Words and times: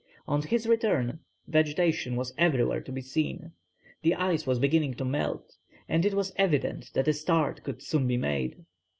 On 0.27 0.41
his 0.41 0.65
return, 0.65 1.19
vegetation 1.47 2.15
was 2.15 2.33
everywhere 2.35 2.81
to 2.81 2.91
be 2.91 3.01
seen, 3.01 3.51
the 4.01 4.15
ice 4.15 4.47
was 4.47 4.57
beginning 4.57 4.95
to 4.95 5.05
melt, 5.05 5.57
and 5.87 6.03
it 6.07 6.15
was 6.15 6.33
evident 6.37 6.91
that 6.95 7.07
a 7.07 7.13
start 7.13 7.61
could 7.63 7.83
soon 7.83 8.07
be 8.07 8.17
made. 8.17 8.65